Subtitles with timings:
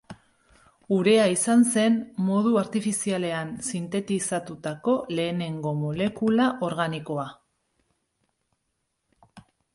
[0.93, 1.99] Urea izan zen
[2.29, 7.29] modu artifizialean sintetizatutako lehenengo molekula organikoa.